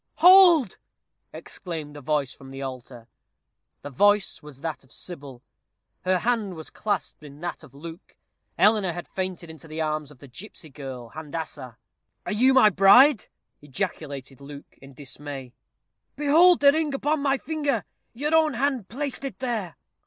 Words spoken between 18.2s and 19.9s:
own hand placed it there."